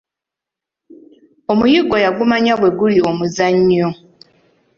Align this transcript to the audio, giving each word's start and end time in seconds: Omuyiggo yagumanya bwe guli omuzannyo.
Omuyiggo 1.51 1.95
yagumanya 2.05 2.53
bwe 2.59 2.69
guli 2.77 2.97
omuzannyo. 3.09 3.89